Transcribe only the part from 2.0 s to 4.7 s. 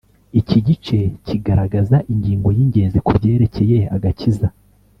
ingingo y'ingenzi kubyerekeye agakiza